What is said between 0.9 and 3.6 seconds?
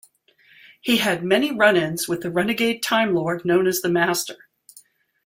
had many run-ins with the renegade Time Lord